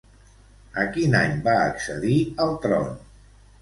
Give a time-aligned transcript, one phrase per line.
[0.85, 2.95] A quin any va accedir al tron?